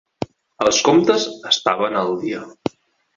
[0.63, 2.41] Els comptes estaven al dia.